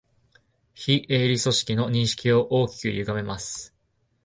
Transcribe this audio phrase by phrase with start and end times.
[0.73, 3.75] 非営利組織の認識を大きくゆがめます